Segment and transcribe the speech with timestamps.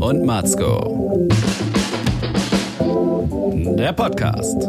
[0.00, 1.26] und Matzko.
[3.78, 4.68] Der Podcast.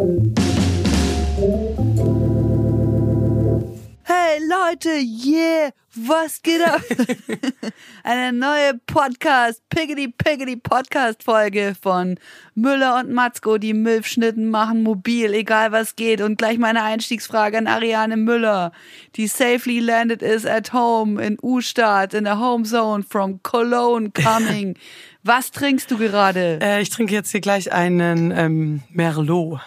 [4.04, 6.82] Hey Leute, yeah, was geht ab?
[8.04, 12.20] Eine neue Podcast, Piggity Piggity Podcast Folge von
[12.56, 16.22] Müller und Matzko, die Milfschnitten machen mobil, egal was geht.
[16.22, 18.72] Und gleich meine Einstiegsfrage an Ariane Müller,
[19.16, 24.78] die safely landed is at home in U-Stadt, in der Home Zone from Cologne coming.
[25.28, 26.58] Was trinkst du gerade?
[26.62, 29.60] Äh, ich trinke jetzt hier gleich einen ähm, Merlot.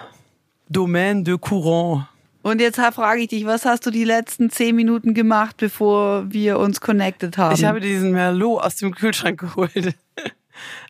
[0.70, 2.06] Domaine de Courant.
[2.41, 6.59] Und jetzt frage ich dich, was hast du die letzten zehn Minuten gemacht, bevor wir
[6.59, 7.54] uns connected haben?
[7.54, 9.95] Ich habe diesen Merlot aus dem Kühlschrank geholt.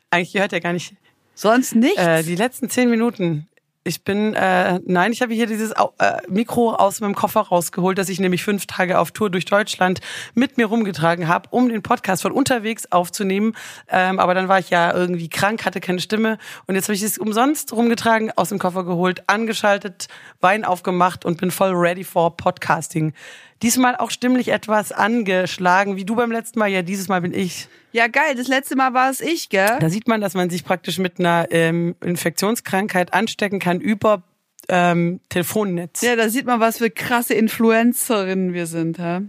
[0.09, 0.95] Eigentlich gehört er gar nicht.
[1.35, 1.97] Sonst nichts?
[1.97, 3.49] Äh, die letzten zehn Minuten.
[3.83, 8.09] Ich bin, äh, nein, ich habe hier dieses äh, Mikro aus meinem Koffer rausgeholt, das
[8.09, 10.01] ich nämlich fünf Tage auf Tour durch Deutschland
[10.35, 13.53] mit mir rumgetragen habe, um den Podcast von unterwegs aufzunehmen.
[13.89, 17.01] Ähm, aber dann war ich ja irgendwie krank, hatte keine Stimme und jetzt habe ich
[17.01, 20.09] es umsonst rumgetragen, aus dem Koffer geholt, angeschaltet,
[20.41, 23.13] Wein aufgemacht und bin voll ready for Podcasting.
[23.61, 26.67] Diesmal auch stimmlich etwas angeschlagen, wie du beim letzten Mal.
[26.67, 27.67] Ja, dieses Mal bin ich.
[27.91, 28.33] ja, geil.
[28.35, 29.77] Das letzte Mal war es ich, gell?
[29.79, 34.23] Da sieht man, dass man sich praktisch mit einer ähm, Infektionskrankheit anstecken kann über
[34.67, 36.01] ähm, Telefonnetz.
[36.01, 39.21] Ja, da sieht man, was für krasse Influencerinnen wir sind, ha?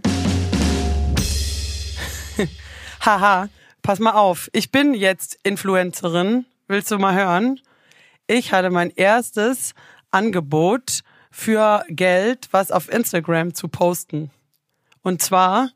[3.05, 3.49] Haha,
[3.83, 4.49] pass mal auf.
[4.53, 6.45] Ich bin jetzt Influencerin.
[6.67, 7.59] Willst du mal hören?
[8.25, 9.73] Ich hatte mein erstes
[10.09, 11.01] Angebot
[11.35, 14.29] für Geld, was auf Instagram zu posten.
[15.01, 15.71] Und zwar,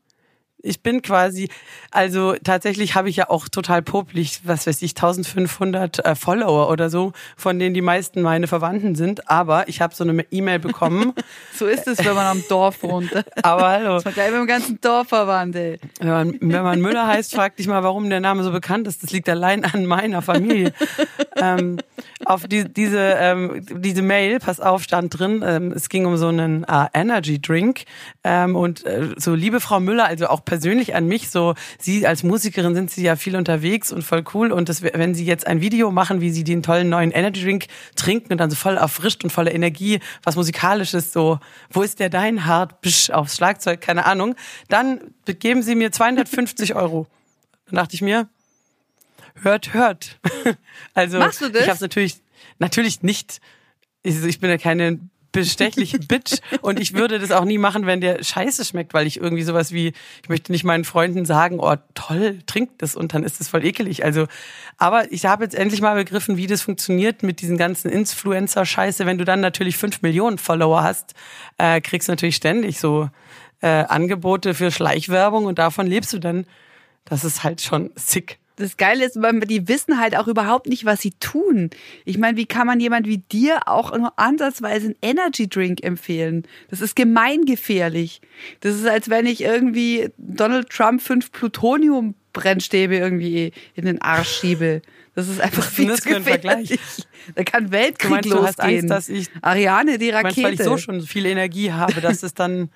[0.60, 1.48] ich bin quasi,
[1.90, 6.90] also tatsächlich habe ich ja auch total popelig, was weiß ich, 1500 äh, Follower oder
[6.90, 9.30] so, von denen die meisten meine Verwandten sind.
[9.30, 11.14] Aber ich habe so eine E-Mail bekommen.
[11.54, 13.10] So ist es, wenn man am Dorf wohnt.
[13.42, 14.00] aber hallo.
[14.04, 15.80] Man gleich mit dem ganzen Dorf verwandt, ey.
[15.98, 19.02] Wenn man, wenn man Müller heißt, frag dich mal, warum der Name so bekannt ist.
[19.02, 20.72] Das liegt allein an meiner Familie.
[21.36, 21.78] ähm,
[22.24, 26.28] auf die, diese, ähm, diese Mail, pass auf, stand drin, ähm, es ging um so
[26.28, 27.84] einen äh, Energy Drink.
[28.22, 32.22] Ähm, und äh, so, liebe Frau Müller, also auch persönlich an mich, so, Sie als
[32.22, 34.50] Musikerin sind Sie ja viel unterwegs und voll cool.
[34.50, 37.66] Und das, wenn Sie jetzt ein Video machen, wie Sie den tollen neuen Energy Drink
[37.96, 41.38] trinken und dann so voll erfrischt und voller Energie, was musikalisches, so,
[41.70, 44.34] wo ist der dein Hart, Bisch, aufs Schlagzeug, keine Ahnung,
[44.68, 47.06] dann geben Sie mir 250 Euro.
[47.66, 48.28] Dann dachte ich mir,
[49.42, 50.18] hört, hört.
[50.94, 51.62] Also Machst du das?
[51.62, 52.22] ich habe natürlich
[52.58, 53.40] natürlich nicht.
[54.02, 54.98] Ich, ich bin ja keine
[55.38, 59.20] bestechliche Bitch und ich würde das auch nie machen, wenn der Scheiße schmeckt, weil ich
[59.20, 63.24] irgendwie sowas wie ich möchte nicht meinen Freunden sagen, oh toll, trinkt das und dann
[63.24, 64.04] ist das voll ekelig.
[64.04, 64.26] Also,
[64.76, 69.06] aber ich habe jetzt endlich mal begriffen, wie das funktioniert mit diesen ganzen Influencer-Scheiße.
[69.06, 71.14] Wenn du dann natürlich fünf Millionen Follower hast,
[71.58, 73.08] äh, kriegst du natürlich ständig so
[73.60, 76.46] äh, Angebote für Schleichwerbung und davon lebst du dann.
[77.04, 78.38] Das ist halt schon sick.
[78.58, 79.16] Das Geile ist,
[79.48, 81.70] die wissen halt auch überhaupt nicht, was sie tun.
[82.04, 86.44] Ich meine, wie kann man jemand wie dir auch nur ansatzweise einen Energy Drink empfehlen?
[86.68, 88.20] Das ist gemeingefährlich.
[88.60, 94.82] Das ist, als wenn ich irgendwie Donald Trump fünf Plutonium-Brennstäbe irgendwie in den Arsch schiebe.
[95.14, 96.78] Das ist einfach viel zu gefährlich.
[97.34, 98.78] Da kann Weltkrieg Du meinst, du hast losgehen.
[98.80, 100.42] Angst, dass ich- Ariane, die Rakete.
[100.42, 102.70] weil ich so schon viel Energie habe, dass es dann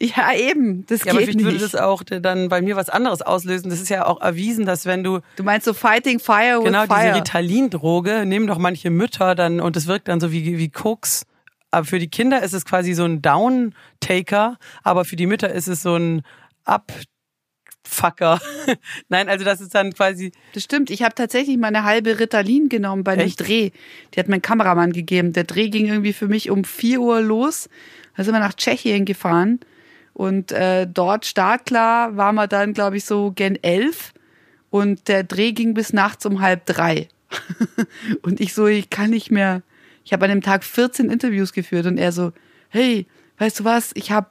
[0.00, 0.84] ja, eben.
[0.86, 1.44] Das Ja, aber geht vielleicht nicht.
[1.46, 3.70] würde das auch dann bei mir was anderes auslösen.
[3.70, 6.82] Das ist ja auch erwiesen, dass wenn du du meinst so Fighting Fire with genau
[6.82, 7.14] diese Fire.
[7.16, 11.24] Ritalin-Droge nehmen doch manche Mütter dann und es wirkt dann so wie wie Koks.
[11.70, 15.68] Aber für die Kinder ist es quasi so ein Down-Taker, aber für die Mütter ist
[15.68, 16.22] es so ein
[16.64, 18.40] Abfucker.
[19.08, 20.90] Nein, also das ist dann quasi Das stimmt.
[20.90, 23.34] Ich habe tatsächlich mal eine halbe Ritalin genommen bei einem?
[23.34, 23.70] Dreh.
[24.14, 25.32] Die hat mein Kameramann gegeben.
[25.32, 27.68] Der Dreh ging irgendwie für mich um 4 Uhr los.
[28.16, 29.60] Da sind wir nach Tschechien gefahren.
[30.14, 34.12] Und äh, dort startklar waren wir dann, glaube ich, so gen 11.
[34.70, 37.08] Und der Dreh ging bis nachts um halb drei.
[38.22, 39.62] und ich so, ich kann nicht mehr.
[40.04, 42.32] Ich habe an dem Tag 14 Interviews geführt und er so,
[42.68, 43.06] hey,
[43.38, 44.28] weißt du was, ich habe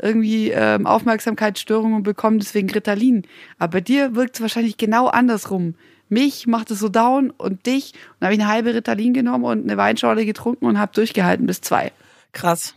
[0.00, 3.22] irgendwie ähm, Aufmerksamkeitsstörungen bekommen, deswegen Ritalin.
[3.58, 5.74] Aber bei dir wirkt es wahrscheinlich genau andersrum.
[6.08, 7.94] Mich macht es so down und dich.
[8.18, 11.60] Und habe ich eine halbe Ritalin genommen und eine Weinschorle getrunken und habe durchgehalten bis
[11.60, 11.92] zwei.
[12.32, 12.74] krass.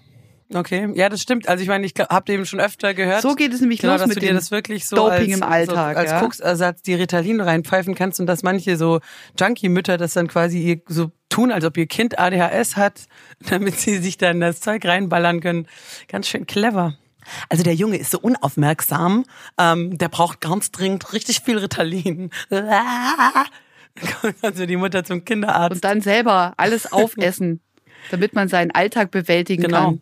[0.53, 1.47] Okay, ja, das stimmt.
[1.47, 3.21] Also ich meine, ich habe dem schon öfter gehört.
[3.21, 5.41] So geht es nämlich genau, los dass mit du dir das wirklich so Doping als,
[5.41, 6.19] im Alltag, so als ja?
[6.19, 8.99] Koksersatz die Ritalin reinpfeifen kannst und dass manche so
[9.39, 13.05] Junkie-Mütter das dann quasi ihr so tun, als ob ihr Kind ADHS hat,
[13.49, 15.67] damit sie sich dann das Zeug reinballern können.
[16.07, 16.97] Ganz schön clever.
[17.49, 19.25] Also der Junge ist so unaufmerksam,
[19.57, 22.31] ähm, der braucht ganz dringend richtig viel Ritalin.
[24.41, 25.75] Also die Mutter zum Kinderarzt.
[25.75, 27.59] Und dann selber alles aufessen,
[28.09, 29.97] damit man seinen Alltag bewältigen Genau.
[29.97, 29.99] kann.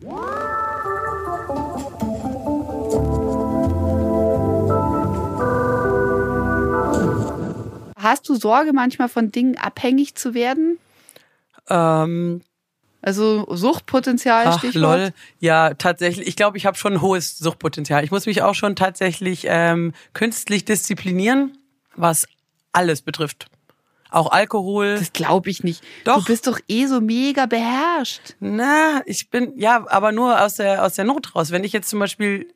[7.95, 10.79] Hast du Sorge, manchmal von Dingen abhängig zu werden?
[11.69, 12.41] Ähm,
[13.01, 14.73] Also Suchtpotenzial, ach, Stichwort.
[14.99, 15.13] lol.
[15.39, 16.27] Ja, tatsächlich.
[16.27, 18.03] Ich glaube, ich habe schon ein hohes Suchtpotenzial.
[18.03, 21.57] Ich muss mich auch schon tatsächlich ähm, künstlich disziplinieren,
[21.95, 22.25] was
[22.71, 23.47] alles betrifft.
[24.09, 24.95] Auch Alkohol.
[24.97, 25.83] Das glaube ich nicht.
[26.03, 26.19] Doch.
[26.19, 28.35] Du bist doch eh so mega beherrscht.
[28.39, 31.51] Na, ich bin, ja, aber nur aus der, aus der Not raus.
[31.51, 32.47] Wenn ich jetzt zum Beispiel,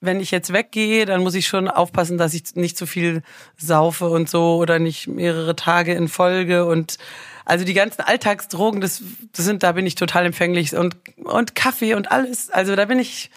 [0.00, 3.22] wenn ich jetzt weggehe, dann muss ich schon aufpassen, dass ich nicht zu viel
[3.56, 6.98] saufe und so oder nicht mehrere Tage in Folge und
[7.44, 9.02] also die ganzen Alltagsdrogen, das,
[9.32, 10.96] das sind, da bin ich total empfänglich und
[11.26, 12.50] und Kaffee und alles.
[12.50, 13.30] Also da bin ich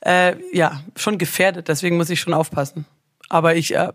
[0.00, 1.68] äh, ja schon gefährdet.
[1.68, 2.86] Deswegen muss ich schon aufpassen.
[3.28, 3.88] Aber ich äh,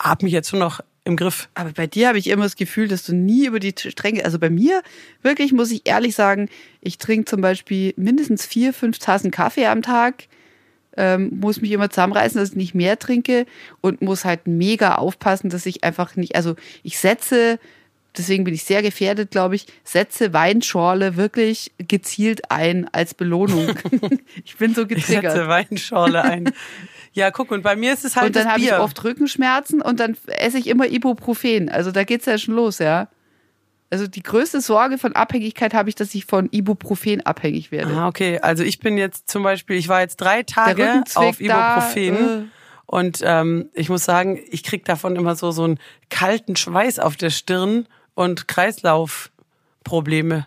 [0.00, 1.48] habe mich jetzt schon noch im Griff.
[1.54, 4.38] Aber bei dir habe ich immer das Gefühl, dass du nie über die Stränge, also
[4.38, 4.82] bei mir
[5.22, 6.48] wirklich muss ich ehrlich sagen,
[6.80, 10.24] ich trinke zum Beispiel mindestens vier, fünf Tassen Kaffee am Tag,
[10.96, 13.46] ähm, muss mich immer zusammenreißen, dass ich nicht mehr trinke
[13.80, 17.58] und muss halt mega aufpassen, dass ich einfach nicht, also ich setze,
[18.16, 23.74] deswegen bin ich sehr gefährdet, glaube ich, setze Weinschorle wirklich gezielt ein als Belohnung.
[24.44, 25.48] ich bin so Ich setze getriggert.
[25.48, 26.52] Weinschorle ein.
[27.12, 30.00] ja, guck, und bei mir ist es halt Und dann habe ich oft Rückenschmerzen und
[30.00, 31.68] dann esse ich immer Ibuprofen.
[31.68, 33.08] Also da geht's ja schon los, ja.
[33.90, 37.94] Also die größte Sorge von Abhängigkeit habe ich, dass ich von Ibuprofen abhängig werde.
[37.94, 38.38] Ah, okay.
[38.40, 42.44] Also ich bin jetzt zum Beispiel, ich war jetzt drei Tage auf Ibuprofen da, äh.
[42.86, 45.78] und ähm, ich muss sagen, ich krieg davon immer so so einen
[46.08, 50.46] kalten Schweiß auf der Stirn und Kreislaufprobleme.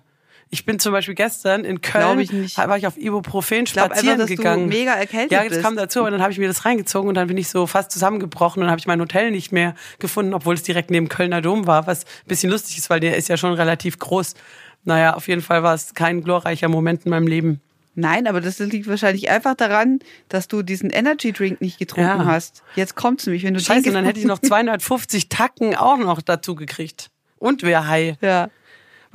[0.55, 2.57] Ich bin zum Beispiel gestern in Köln, ich nicht.
[2.57, 4.69] war ich auf Ibuprofen spazieren einfach, gegangen.
[4.69, 5.61] du mega erkältet ja, das bist.
[5.61, 7.91] kam dazu, aber dann habe ich mir das reingezogen und dann bin ich so fast
[7.91, 11.67] zusammengebrochen und habe ich mein Hotel nicht mehr gefunden, obwohl es direkt neben Kölner Dom
[11.67, 14.33] war, was ein bisschen lustig ist, weil der ist ja schon relativ groß.
[14.85, 17.59] Naja, auf jeden Fall war es kein glorreicher Moment in meinem Leben.
[17.97, 19.99] Nein, aber das liegt wahrscheinlich einfach daran,
[20.29, 22.25] dass du diesen Energy Drink nicht getrunken Ja.
[22.25, 22.61] hast.
[22.75, 25.97] Jetzt kommt's nämlich, wenn du Scheiße, den und dann hätte ich noch 250 Tacken auch
[25.97, 27.09] noch dazu gekriegt.
[27.37, 28.17] Und wer Hai.
[28.21, 28.49] ja.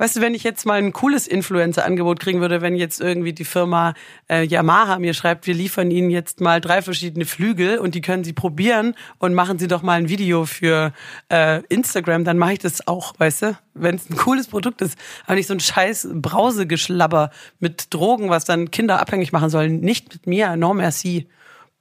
[0.01, 3.45] Weißt du, wenn ich jetzt mal ein cooles Influencer-Angebot kriegen würde, wenn jetzt irgendwie die
[3.45, 3.93] Firma
[4.27, 8.23] äh, Yamaha mir schreibt, wir liefern Ihnen jetzt mal drei verschiedene Flügel und die können
[8.23, 10.91] Sie probieren und machen Sie doch mal ein Video für
[11.29, 13.57] äh, Instagram, dann mache ich das auch, weißt du?
[13.75, 18.43] Wenn es ein cooles Produkt ist, aber nicht so ein scheiß Brausegeschlabber mit Drogen, was
[18.43, 19.81] dann Kinder abhängig machen sollen.
[19.81, 21.27] Nicht mit mir, non merci.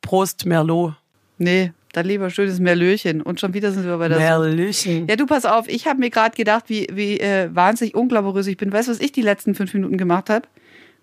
[0.02, 0.92] Prost, Merlot.
[1.38, 3.20] Nee, dann lieber schönes Merlöchen.
[3.22, 5.06] Und schon wieder sind wir bei der Merlöchen.
[5.08, 8.56] Ja, du pass auf, ich habe mir gerade gedacht, wie, wie äh, wahnsinnig unglamourös ich
[8.56, 8.72] bin.
[8.72, 10.46] Weißt du, was ich die letzten fünf Minuten gemacht habe,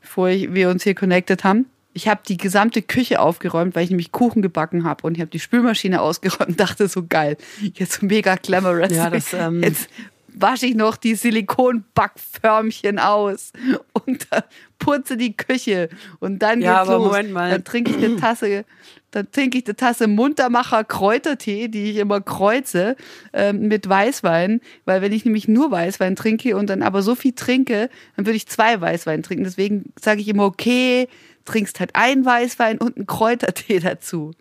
[0.02, 1.66] bevor ich, wir uns hier connected haben?
[1.94, 5.32] Ich habe die gesamte Küche aufgeräumt, weil ich nämlich Kuchen gebacken habe und ich habe
[5.32, 7.38] die Spülmaschine ausgeräumt und dachte so geil,
[7.74, 8.92] jetzt so mega glamorous.
[8.92, 9.90] Ja, das, ähm, jetzt
[10.28, 13.52] wasche ich noch die Silikonbackförmchen aus
[13.94, 14.44] und dann
[14.78, 17.08] putze die Küche und dann Ja, geht's los.
[17.08, 17.50] Moment mal.
[17.50, 18.66] Dann trinke ich eine Tasse,
[19.12, 22.96] dann trinke ich eine Tasse Muntermacher Kräutertee, die ich immer kreuze,
[23.34, 27.34] ähm, mit Weißwein, weil wenn ich nämlich nur Weißwein trinke und dann aber so viel
[27.34, 29.46] trinke, dann würde ich zwei Weißwein trinken.
[29.46, 31.08] Deswegen sage ich immer, okay,
[31.46, 34.32] trinkst halt einen Weißwein und einen Kräutertee dazu.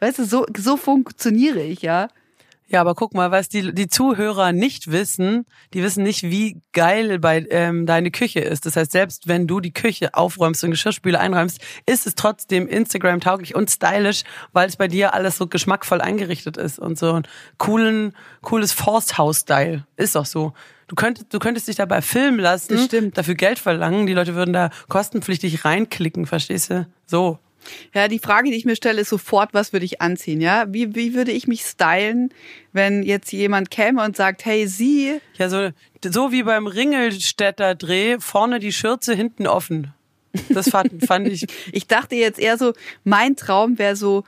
[0.00, 2.08] Weißt du, so, so funktioniere ich, ja.
[2.68, 7.20] Ja, aber guck mal, was die, die Zuhörer nicht wissen, die wissen nicht, wie geil
[7.20, 8.66] bei ähm, deine Küche ist.
[8.66, 13.54] Das heißt, selbst wenn du die Küche aufräumst und Geschirrspüle einräumst, ist es trotzdem Instagram-tauglich
[13.54, 17.28] und stylisch, weil es bei dir alles so geschmackvoll eingerichtet ist und so ein
[17.58, 19.86] coolen, cooles Forsthaus-Style.
[19.96, 20.52] Ist doch so.
[20.88, 23.16] Du könntest, du könntest dich dabei filmen lassen, stimmt.
[23.16, 26.86] dafür Geld verlangen, die Leute würden da kostenpflichtig reinklicken, verstehst du?
[27.06, 27.38] So.
[27.94, 30.66] Ja, die Frage, die ich mir stelle, ist sofort, was würde ich anziehen, ja?
[30.68, 32.32] Wie, wie würde ich mich stylen,
[32.72, 35.70] wenn jetzt jemand käme und sagt, hey, Sie, Ja, so,
[36.04, 39.92] so wie beim Ringelstädter Dreh, vorne die Schürze, hinten offen.
[40.50, 41.46] Das fand, fand ich.
[41.72, 42.72] Ich dachte jetzt eher so,
[43.04, 44.24] mein Traum wäre so,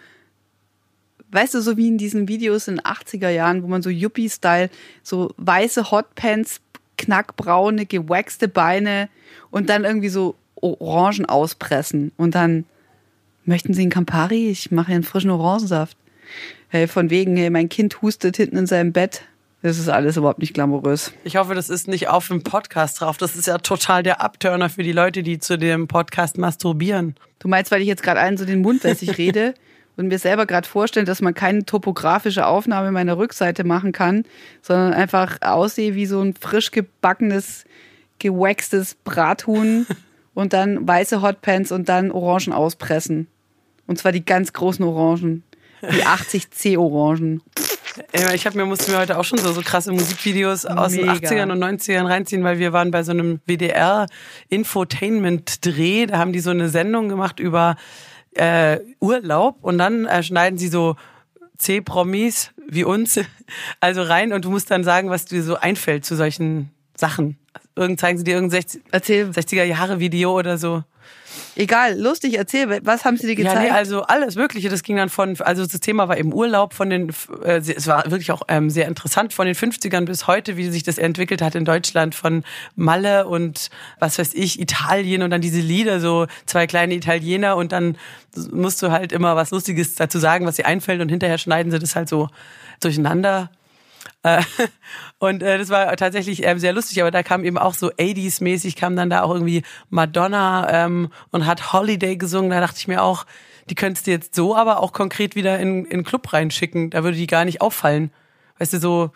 [1.30, 4.70] weißt du, so wie in diesen Videos in den 80er Jahren, wo man so Yuppie-Style,
[5.02, 6.60] so weiße Hotpants,
[6.96, 9.08] knackbraune, gewaxte Beine
[9.50, 12.64] und dann irgendwie so Orangen auspressen und dann
[13.48, 14.48] möchten Sie einen Campari?
[14.48, 15.96] Ich mache einen frischen Orangensaft.
[16.68, 19.22] Hey, von wegen, hey, mein Kind hustet hinten in seinem Bett.
[19.62, 21.12] Das ist alles überhaupt nicht glamourös.
[21.24, 23.16] Ich hoffe, das ist nicht auf dem Podcast drauf.
[23.16, 27.16] Das ist ja total der Abturner für die Leute, die zu dem Podcast masturbieren.
[27.40, 29.54] Du meinst, weil ich jetzt gerade allen so den Mund wässrig rede
[29.96, 34.24] und mir selber gerade vorstelle, dass man keine topografische Aufnahme meiner Rückseite machen kann,
[34.62, 37.64] sondern einfach aussehe wie so ein frisch gebackenes,
[38.20, 39.86] gewaxtes Brathuhn
[40.34, 43.26] und dann weiße Hotpants und dann Orangen auspressen.
[43.88, 45.42] Und zwar die ganz großen Orangen.
[45.82, 47.42] Die 80C-Orangen.
[48.14, 51.06] Ja, Ich habe mir musste mir heute auch schon so, so krasse Musikvideos aus den
[51.06, 51.28] Mega.
[51.28, 54.06] 80ern und 90ern reinziehen, weil wir waren bei so einem WDR
[54.48, 57.76] Infotainment Dreh, da haben die so eine Sendung gemacht über
[58.32, 60.96] äh, Urlaub und dann äh, schneiden sie so
[61.56, 63.18] C-Promis wie uns,
[63.80, 67.38] also rein und du musst dann sagen, was dir so einfällt zu solchen Sachen.
[67.74, 69.30] Irgend zeigen sie dir irgendein 60, Erzähl.
[69.30, 70.82] 60er Jahre Video oder so.
[71.60, 73.56] Egal, lustig, erzähl, was haben sie dir gezeigt?
[73.56, 74.68] Ja, nee, also alles Mögliche.
[74.68, 77.08] Das ging dann von, also das Thema war eben Urlaub von den,
[77.44, 80.84] äh, es war wirklich auch ähm, sehr interessant von den 50ern bis heute, wie sich
[80.84, 82.44] das entwickelt hat in Deutschland von
[82.76, 87.72] Malle und was weiß ich, Italien und dann diese Lieder, so zwei kleine Italiener und
[87.72, 87.98] dann
[88.52, 91.80] musst du halt immer was Lustiges dazu sagen, was dir einfällt und hinterher schneiden sie
[91.80, 92.28] das halt so
[92.78, 93.50] durcheinander.
[94.22, 94.42] Äh,
[95.18, 98.76] Und äh, das war tatsächlich ähm, sehr lustig, aber da kam eben auch so 80s-mäßig,
[98.76, 102.50] kam dann da auch irgendwie Madonna ähm, und hat Holiday gesungen.
[102.50, 103.26] Da dachte ich mir auch,
[103.68, 106.90] die könntest du jetzt so aber auch konkret wieder in, in den Club reinschicken.
[106.90, 108.12] Da würde die gar nicht auffallen.
[108.58, 109.10] Weißt du, so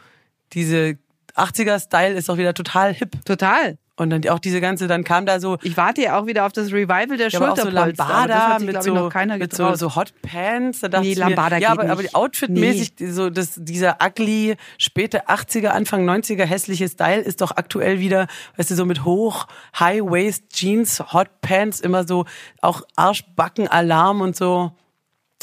[0.52, 0.98] diese
[1.36, 3.24] 80er-Style ist doch wieder total hip.
[3.24, 3.78] Total.
[4.02, 6.52] Und dann auch diese ganze, dann kam da so, Ich warte ja auch wieder auf
[6.52, 8.04] das Revival der ja, aber auch so Schulterpolster.
[8.04, 10.80] aber Lambada sich, mit so, ich, noch keiner mit so, so Hot Pants.
[10.80, 15.68] Da Nee, ich mir, Lambada ja, aber, aber outfitmäßig, so das, dieser ugly, späte 80er,
[15.68, 19.46] Anfang 90er hässliche Style ist doch aktuell wieder, weißt du, so mit hoch,
[19.78, 22.26] High-Waist Jeans, Hot Pants, immer so
[22.60, 24.72] auch Arschbacken, Alarm und so.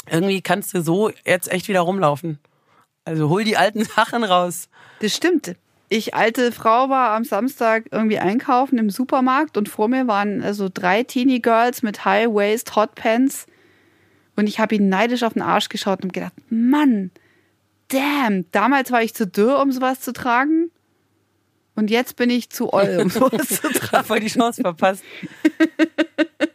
[0.08, 2.38] Irgendwie kannst du so jetzt echt wieder rumlaufen.
[3.04, 4.68] Also hol die alten Sachen raus.
[5.00, 5.56] Das stimmt.
[5.92, 10.68] Ich, alte Frau, war am Samstag irgendwie einkaufen im Supermarkt und vor mir waren also
[10.72, 13.46] drei Teenie Girls mit High-Waist, Hot Pants.
[14.36, 17.10] Und ich habe ihnen neidisch auf den Arsch geschaut und gedacht, Mann,
[17.88, 20.70] damn, damals war ich zu dürr, um sowas zu tragen.
[21.74, 24.06] Und jetzt bin ich zu oll, um sowas zu tragen.
[24.06, 25.02] Voll die Chance verpasst.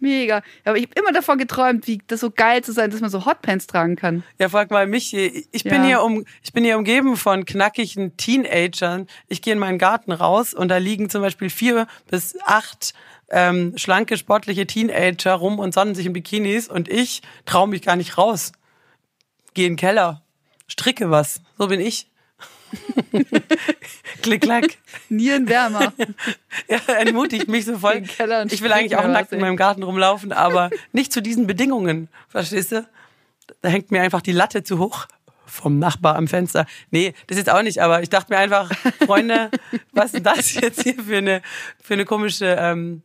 [0.00, 0.42] Mega.
[0.64, 3.26] Aber ich habe immer davon geträumt, wie das so geil zu sein, dass man so
[3.26, 4.22] Hotpants tragen kann.
[4.38, 5.12] Ja, frag mal mich.
[5.14, 5.84] Ich bin Ja.
[5.84, 9.06] hier um, ich bin hier umgeben von knackigen Teenagern.
[9.28, 12.94] Ich gehe in meinen Garten raus und da liegen zum Beispiel vier bis acht
[13.30, 17.96] ähm, schlanke, sportliche Teenager rum und sonnen sich in Bikinis und ich traue mich gar
[17.96, 18.52] nicht raus.
[19.54, 20.22] Geh in den Keller,
[20.68, 21.40] stricke was.
[21.58, 22.08] So bin ich.
[24.22, 24.66] Klick, klack.
[25.08, 25.92] Nierenwärmer.
[26.68, 28.02] Ja, entmutigt mich so voll.
[28.02, 32.08] Ich will eigentlich auch nackt in meinem Garten rumlaufen, aber nicht zu diesen Bedingungen.
[32.28, 32.86] Verstehst du?
[33.62, 35.06] Da hängt mir einfach die Latte zu hoch
[35.46, 36.66] vom Nachbar am Fenster.
[36.90, 38.70] Nee, das jetzt auch nicht, aber ich dachte mir einfach,
[39.06, 39.50] Freunde,
[39.92, 41.42] was ist das jetzt hier für eine,
[41.82, 43.02] für eine komische, ähm,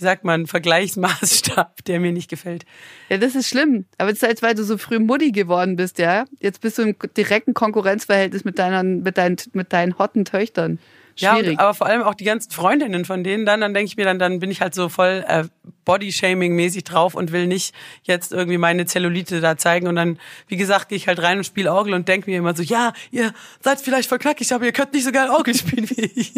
[0.00, 2.64] wie sagt man, Vergleichsmaßstab, der mir nicht gefällt.
[3.08, 3.84] Ja, das ist schlimm.
[3.98, 6.24] Aber jetzt, als weil du so früh Mutti geworden bist, ja.
[6.40, 10.78] Jetzt bist du im direkten Konkurrenzverhältnis mit deinen, mit deinen, mit deinen hotten Töchtern.
[11.16, 11.50] Ja, Schwierig.
[11.50, 14.04] und, aber vor allem auch die ganzen Freundinnen von denen dann, dann denke ich mir
[14.04, 15.44] dann, dann bin ich halt so voll äh,
[15.84, 20.88] Body-Shaming-mäßig drauf und will nicht jetzt irgendwie meine Zellulite da zeigen und dann, wie gesagt,
[20.88, 23.80] gehe ich halt rein und spiele Orgel und denke mir immer so, ja, ihr seid
[23.80, 26.32] vielleicht voll knackig, aber ihr könnt nicht so geil Orgel spielen wie ich.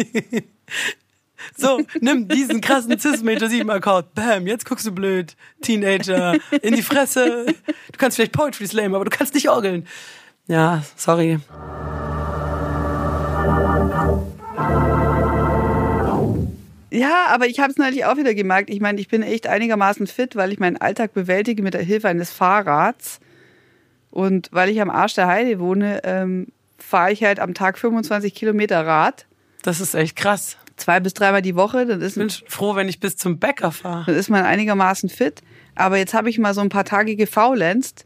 [1.55, 4.13] So, nimm diesen krassen Cis-Major 7 Akkord.
[4.13, 5.35] Bam, jetzt guckst du blöd.
[5.61, 7.45] Teenager, in die Fresse.
[7.47, 9.87] Du kannst vielleicht Poetry Slam, aber du kannst nicht orgeln.
[10.47, 11.39] Ja, sorry.
[16.91, 18.69] Ja, aber ich habe es neulich auch wieder gemerkt.
[18.69, 22.07] Ich meine, ich bin echt einigermaßen fit, weil ich meinen Alltag bewältige mit der Hilfe
[22.07, 23.19] eines Fahrrads.
[24.11, 28.35] Und weil ich am Arsch der Heide wohne, ähm, fahre ich halt am Tag 25
[28.35, 29.25] Kilometer Rad.
[29.63, 30.57] Das ist echt krass.
[30.75, 31.85] Zwei bis dreimal die Woche.
[31.85, 34.05] Dann ist, Ich bin froh, wenn ich bis zum Bäcker fahre.
[34.07, 35.41] dann ist man einigermaßen fit.
[35.75, 38.05] Aber jetzt habe ich mal so ein paar Tage gefaulenzt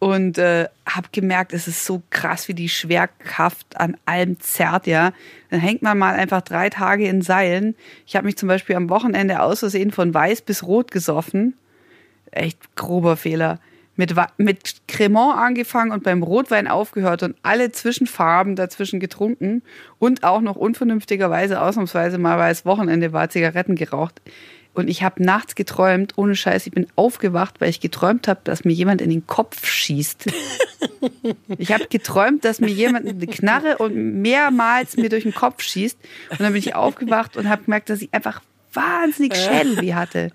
[0.00, 5.12] und äh, habe gemerkt, es ist so krass, wie die Schwerkraft an allem zerrt, ja.
[5.50, 7.76] Dann hängt man mal einfach drei Tage in Seilen.
[8.06, 11.54] Ich habe mich zum Beispiel am Wochenende aus Versehen von weiß bis rot gesoffen.
[12.30, 13.60] Echt grober Fehler.
[13.96, 19.62] Mit, mit Cremant angefangen und beim Rotwein aufgehört und alle Zwischenfarben dazwischen getrunken
[19.98, 24.22] und auch noch unvernünftigerweise ausnahmsweise mal, weil es Wochenende war, Zigaretten geraucht.
[24.72, 28.64] Und ich habe nachts geträumt, ohne Scheiß, ich bin aufgewacht, weil ich geträumt habe, dass
[28.64, 30.26] mir jemand in den Kopf schießt.
[31.58, 35.98] Ich habe geträumt, dass mir jemand eine Knarre und mehrmals mir durch den Kopf schießt.
[36.30, 38.40] Und dann bin ich aufgewacht und habe gemerkt, dass ich einfach
[38.72, 40.30] wahnsinnig Schädelweh hatte.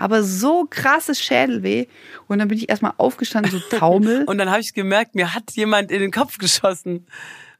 [0.00, 1.86] Aber so krasses Schädelweh.
[2.26, 5.50] Und dann bin ich erstmal aufgestanden, so Taumel Und dann habe ich gemerkt, mir hat
[5.52, 7.06] jemand in den Kopf geschossen.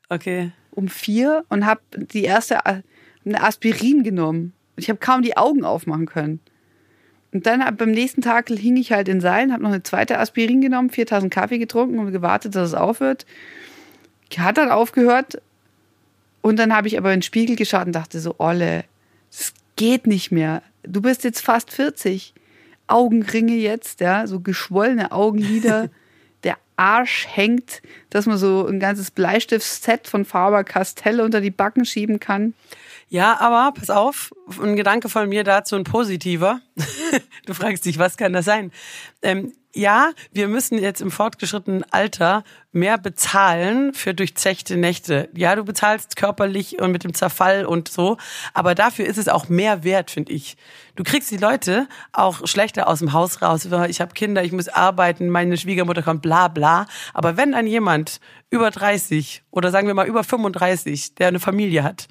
[0.09, 0.51] Okay.
[0.73, 2.83] um vier und habe die erste eine
[3.43, 4.55] Aspirin genommen.
[4.75, 6.41] Und ich habe kaum die Augen aufmachen können.
[7.33, 10.61] Und dann beim nächsten Tag hing ich halt in Seilen, habe noch eine zweite Aspirin
[10.61, 13.27] genommen, 4000 Kaffee getrunken und gewartet, dass es aufhört.
[14.37, 15.41] Hat dann aufgehört.
[16.41, 18.85] Und dann habe ich aber in den Spiegel geschaut und dachte so, Olle,
[19.31, 20.63] es geht nicht mehr.
[20.83, 22.35] Du bist jetzt fast 40.
[22.87, 25.89] Augenringe jetzt, ja, so geschwollene Augenlider.
[26.43, 31.85] Der Arsch hängt, dass man so ein ganzes Bleistiftset von Faber Castell unter die Backen
[31.85, 32.55] schieben kann.
[33.13, 34.31] Ja, aber pass auf,
[34.63, 36.61] ein Gedanke von mir dazu, ein positiver.
[37.47, 38.71] du fragst dich, was kann das sein?
[39.21, 45.29] Ähm, ja, wir müssen jetzt im fortgeschrittenen Alter mehr bezahlen für durchzechte Nächte.
[45.35, 48.17] Ja, du bezahlst körperlich und mit dem Zerfall und so,
[48.55, 50.57] aber dafür ist es auch mehr wert, finde ich.
[50.95, 53.67] Du kriegst die Leute auch schlechter aus dem Haus raus.
[53.89, 56.87] Ich habe Kinder, ich muss arbeiten, meine Schwiegermutter kommt, bla bla.
[57.13, 61.83] Aber wenn dann jemand über 30 oder sagen wir mal über 35, der eine Familie
[61.83, 62.07] hat,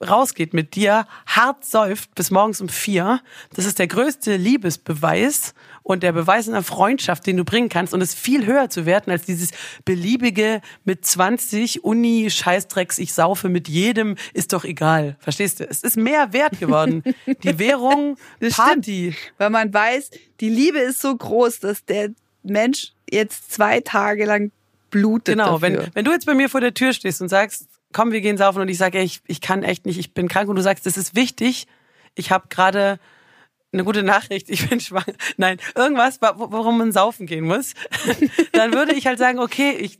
[0.00, 3.20] rausgeht mit dir, hart säuft bis morgens um vier,
[3.54, 8.00] das ist der größte Liebesbeweis und der Beweis einer Freundschaft, den du bringen kannst und
[8.00, 9.50] es viel höher zu werten als dieses
[9.84, 15.16] beliebige mit 20 Uni Scheißdrecks, ich saufe mit jedem, ist doch egal.
[15.20, 15.68] Verstehst du?
[15.68, 17.02] Es ist mehr wert geworden.
[17.42, 19.12] Die Währung, Das Party.
[19.12, 20.10] Stimmt, weil man weiß,
[20.40, 22.10] die Liebe ist so groß, dass der
[22.42, 24.50] Mensch jetzt zwei Tage lang
[24.90, 25.34] blutet.
[25.34, 25.84] Genau, dafür.
[25.84, 28.36] wenn, wenn du jetzt bei mir vor der Tür stehst und sagst, komm, wir gehen
[28.36, 30.84] saufen und ich sage, ich, ich kann echt nicht, ich bin krank und du sagst,
[30.84, 31.66] das ist wichtig,
[32.14, 32.98] ich habe gerade
[33.72, 35.14] eine gute Nachricht, ich bin schwanger.
[35.38, 37.72] Nein, irgendwas, wa- worum man saufen gehen muss.
[38.52, 39.98] dann würde ich halt sagen, okay, ich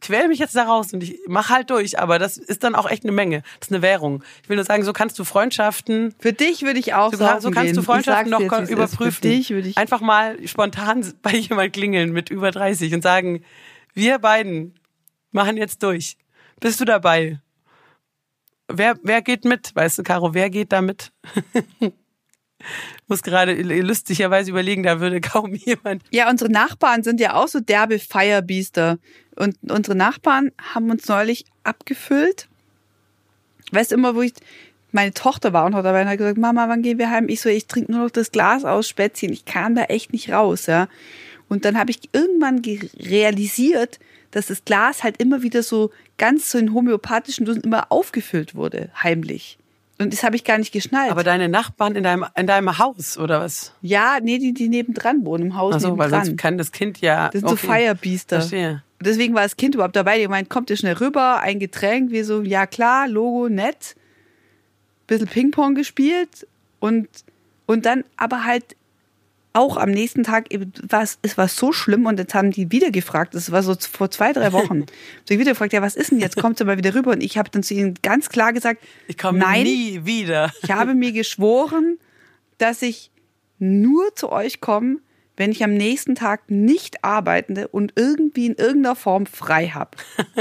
[0.00, 2.88] quäl mich jetzt da raus und ich mach halt durch, aber das ist dann auch
[2.90, 3.42] echt eine Menge.
[3.60, 4.22] Das ist eine Währung.
[4.42, 7.40] Ich will nur sagen, so kannst du Freundschaften Für dich würde ich auch so, saufen
[7.42, 7.76] so kannst gehen.
[7.76, 9.12] du Freundschaften noch jetzt, überprüfen.
[9.12, 13.42] Für dich würde ich Einfach mal spontan bei jemand klingeln mit über 30 und sagen,
[13.94, 14.74] wir beiden
[15.32, 16.16] machen jetzt durch.
[16.60, 17.40] Bist du dabei?
[18.68, 19.74] Wer, wer geht mit?
[19.74, 21.12] Weißt du, Caro, wer geht da mit?
[23.06, 26.02] Muss gerade lustigerweise überlegen, da würde kaum jemand.
[26.10, 28.98] Ja, unsere Nachbarn sind ja auch so derbe Feierbiester.
[29.36, 32.48] Und unsere Nachbarn haben uns neulich abgefüllt.
[33.72, 34.32] Weißt du, immer, wo ich,
[34.92, 37.28] meine Tochter war und hat dabei und hat gesagt, Mama, wann gehen wir heim?
[37.28, 39.32] Ich so, ich trinke nur noch das Glas aus Spätzchen.
[39.32, 40.88] Ich kam da echt nicht raus, ja.
[41.48, 44.00] Und dann habe ich irgendwann ge- realisiert,
[44.32, 48.90] dass das Glas halt immer wieder so ganz so in homöopathischen Dosen immer aufgefüllt wurde,
[49.02, 49.58] heimlich.
[49.98, 51.10] Und das habe ich gar nicht geschnallt.
[51.10, 53.72] Aber deine Nachbarn in deinem, in deinem Haus, oder was?
[53.80, 56.24] ja, nee, die, die nebendran wohnen, im Haus Ach so, weil nebendran.
[56.26, 57.30] sonst kann das Kind ja.
[57.30, 57.66] Das sind so okay.
[57.66, 58.40] Feierbiester.
[58.40, 58.82] Verstehe.
[59.00, 60.18] Deswegen war das Kind überhaupt dabei.
[60.18, 63.94] Die meint, kommt ihr schnell rüber, ein Getränk, wir so, ja klar, Logo, nett.
[65.06, 66.46] Bisschen Ping-Pong gespielt
[66.80, 67.08] und,
[67.66, 68.76] und dann aber halt
[69.56, 70.48] auch am nächsten Tag,
[70.88, 74.10] war es, war so schlimm und jetzt haben die wieder gefragt, das war so vor
[74.10, 74.80] zwei, drei Wochen.
[75.24, 76.36] so ich wieder gefragt, ja, was ist denn jetzt?
[76.36, 77.12] Kommt ihr mal wieder rüber?
[77.12, 80.52] Und ich habe dann zu ihnen ganz klar gesagt, Ich komme nein, nie wieder.
[80.62, 81.98] ich habe mir geschworen,
[82.58, 83.10] dass ich
[83.58, 84.98] nur zu euch komme,
[85.36, 89.96] wenn ich am nächsten Tag nicht arbeitende und irgendwie in irgendeiner Form frei habe.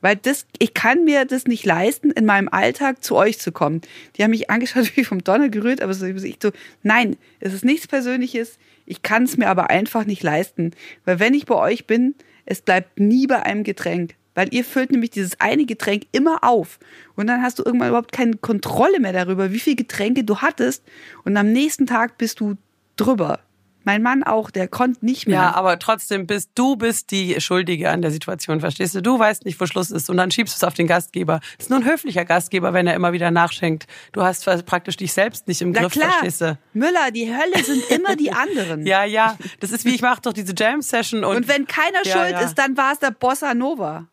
[0.00, 3.80] Weil das, ich kann mir das nicht leisten, in meinem Alltag zu euch zu kommen.
[4.16, 6.50] Die haben mich angeschaut wie vom Donner gerührt, aber so, ich so,
[6.82, 8.58] nein, es ist nichts Persönliches.
[8.86, 10.72] Ich kann es mir aber einfach nicht leisten.
[11.04, 12.14] Weil wenn ich bei euch bin,
[12.46, 14.14] es bleibt nie bei einem Getränk.
[14.34, 16.78] Weil ihr füllt nämlich dieses eine Getränk immer auf.
[17.16, 20.84] Und dann hast du irgendwann überhaupt keine Kontrolle mehr darüber, wie viele Getränke du hattest.
[21.24, 22.54] Und am nächsten Tag bist du
[22.96, 23.40] drüber.
[23.88, 25.36] Mein Mann auch, der konnte nicht mehr.
[25.36, 29.00] Ja, aber trotzdem bist du bist die Schuldige an der Situation, verstehst du?
[29.00, 31.40] Du weißt nicht, wo Schluss ist und dann schiebst du es auf den Gastgeber.
[31.56, 33.86] Das ist nur ein höflicher Gastgeber, wenn er immer wieder nachschenkt.
[34.12, 36.58] Du hast praktisch dich selbst nicht im Na Griff, klar, verstehst du?
[36.74, 38.84] Müller, die Hölle sind immer die anderen.
[38.88, 42.04] Ja, ja, das ist wie ich mache doch diese Jam Session und, Und wenn keiner
[42.04, 42.40] Ja, schuld ja.
[42.40, 44.06] ist, dann war es der Bossa Nova.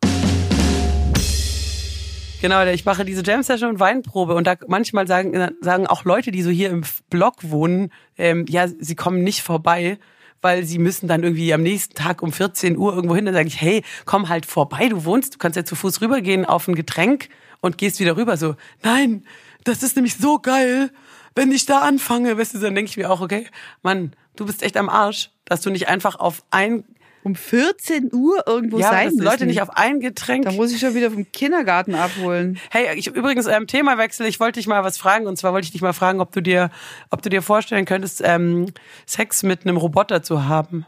[2.46, 6.30] Genau, ich mache diese Jam Session und Weinprobe und da manchmal sagen sagen auch Leute,
[6.30, 9.98] die so hier im Block wohnen, ähm, ja, sie kommen nicht vorbei,
[10.42, 13.24] weil sie müssen dann irgendwie am nächsten Tag um 14 Uhr irgendwo hin.
[13.24, 16.44] Dann sage ich, hey, komm halt vorbei, du wohnst, du kannst ja zu Fuß rübergehen
[16.44, 17.30] auf ein Getränk
[17.62, 18.36] und gehst wieder rüber.
[18.36, 18.54] So,
[18.84, 19.24] nein,
[19.64, 20.92] das ist nämlich so geil,
[21.34, 23.48] wenn ich da anfange, weißt du, dann denke ich mir auch, okay,
[23.82, 26.84] Mann, du bist echt am Arsch, dass du nicht einfach auf ein,
[27.26, 29.46] Um 14 Uhr irgendwo ja, sein dass Leute müssen.
[29.48, 32.56] nicht auf ein Getränk Da muss ich schon wieder vom Kindergarten abholen.
[32.70, 34.26] Hey, ich übrigens ähm, Themawechsel.
[34.26, 36.40] Ich wollte dich mal was fragen und zwar wollte ich dich mal fragen, ob du
[36.40, 36.70] dir,
[37.10, 38.66] ob du dir vorstellen könntest, ähm,
[39.06, 40.86] Sex mit einem Roboter zu haben,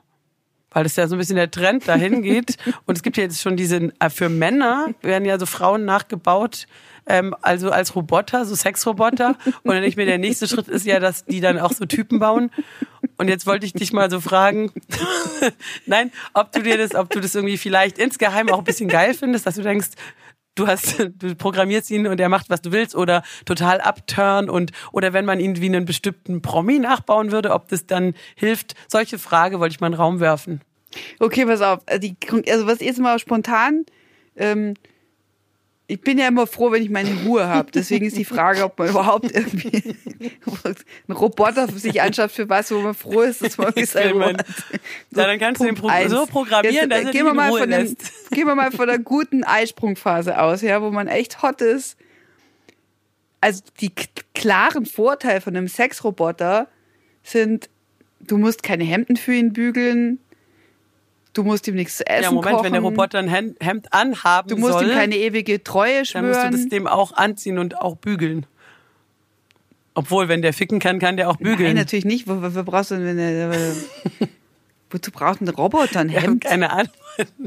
[0.70, 2.57] weil das ja so ein bisschen der Trend dahin geht.
[2.87, 6.68] und es gibt ja jetzt schon diese äh, für Männer werden ja so Frauen nachgebaut.
[7.09, 9.37] Ähm, also als Roboter, so Sexroboter.
[9.62, 12.18] Und dann ich mir, der nächste Schritt ist ja, dass die dann auch so Typen
[12.18, 12.51] bauen.
[13.16, 14.71] Und jetzt wollte ich dich mal so fragen,
[15.87, 19.14] nein, ob du dir das, ob du das irgendwie vielleicht insgeheim auch ein bisschen geil
[19.14, 19.88] findest, dass du denkst,
[20.59, 24.73] du hast, du programmierst ihn und er macht, was du willst oder total upturn und,
[24.92, 28.75] oder wenn man ihn wie einen bestimmten Promi nachbauen würde, ob das dann hilft.
[28.88, 30.61] Solche Frage wollte ich mal in den Raum werfen.
[31.21, 31.81] Okay, pass auf.
[31.87, 32.16] Also, die,
[32.51, 33.85] also was jetzt mal spontan.
[34.37, 34.75] Ähm,
[35.90, 37.70] ich bin ja immer froh, wenn ich meine Ruhe habe.
[37.72, 39.83] Deswegen ist die Frage, ob man überhaupt irgendwie
[41.09, 44.37] einen Roboter für sich anschafft, für was, wo man froh ist, dass man Ruhe man-
[44.37, 44.46] hat.
[45.14, 47.70] Ja, dann kannst du ihn pro- so programmieren, dass er gehen wir mal Ruhe von
[47.70, 47.96] dem.
[48.31, 51.96] Gehen wir mal von der guten Eisprungphase aus, ja, wo man echt hot ist.
[53.40, 53.90] also die
[54.35, 56.68] klaren Vorteile von einem Sexroboter
[57.22, 57.70] sind,
[58.20, 60.18] du musst keine Hemden für ihn bügeln,
[61.38, 64.48] du musst ihm nichts essen Ja, Moment, kochen, wenn der Roboter ein Hem- Hemd anhaben
[64.48, 66.68] du musst soll, ihm keine ewige Treue dann musst du das schwören.
[66.70, 68.44] dem auch anziehen und auch bügeln.
[69.94, 71.68] Obwohl, wenn der ficken kann, kann der auch bügeln.
[71.68, 72.27] Nein, natürlich nicht.
[72.29, 73.51] Wo, wo, wo brauchst du denn, wenn er-
[74.90, 76.92] wozu braucht ein Roboter ein Ich Hemd, keine Ahnung.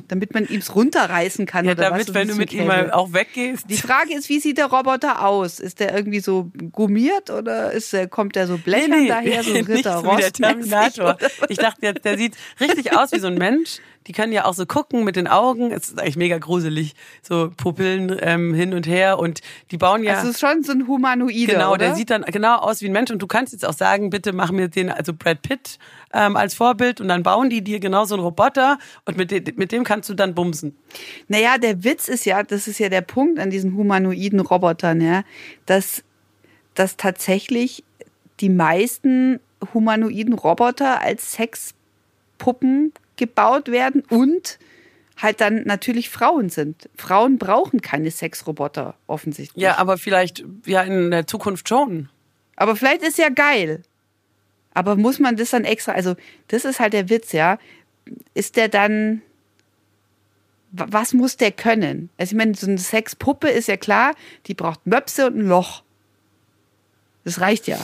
[0.07, 1.89] Damit man ihm's runterreißen kann Ja, oder was?
[1.89, 3.69] damit, Das wenn du mit ihm mal auch weggehst.
[3.69, 5.59] Die Frage ist, wie sieht der Roboter aus?
[5.59, 9.69] Ist der irgendwie so gummiert oder ist der, kommt der so blechern daher, so nicht
[9.69, 11.17] Ritter so wie der Terminator.
[11.49, 13.79] Ich dachte jetzt, der sieht richtig aus wie so ein Mensch.
[14.07, 15.71] Die können ja auch so gucken mit den Augen.
[15.71, 16.95] Es ist eigentlich mega gruselig.
[17.21, 20.15] So Pupillen ähm, hin und her und die bauen ja.
[20.15, 21.85] Also es ist schon so ein Humanoide, Genau, oder?
[21.85, 24.33] der sieht dann genau aus wie ein Mensch und du kannst jetzt auch sagen, bitte
[24.33, 25.77] mach mir den, also Brad Pitt
[26.13, 29.53] ähm, als Vorbild und dann bauen die dir genau so einen Roboter und mit, de
[29.55, 30.75] mit dem kannst du dann bumsen.
[31.27, 35.23] Naja, der Witz ist ja, das ist ja der Punkt an diesen humanoiden Robotern, ja,
[35.67, 36.03] dass,
[36.73, 37.83] dass tatsächlich
[38.39, 39.39] die meisten
[39.73, 44.57] humanoiden Roboter als Sexpuppen gebaut werden und
[45.17, 46.89] halt dann natürlich Frauen sind.
[46.97, 49.61] Frauen brauchen keine Sexroboter, offensichtlich.
[49.61, 52.09] Ja, aber vielleicht ja in der Zukunft schon.
[52.55, 53.83] Aber vielleicht ist ja geil.
[54.73, 56.15] Aber muss man das dann extra, also
[56.47, 57.59] das ist halt der Witz, ja.
[58.33, 59.21] Ist der dann,
[60.71, 62.09] wa- was muss der können?
[62.17, 64.15] Also ich meine, so eine Sexpuppe ist ja klar,
[64.47, 65.83] die braucht Möpse und ein Loch.
[67.25, 67.77] Das reicht ja.